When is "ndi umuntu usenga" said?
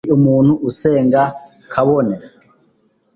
0.03-1.21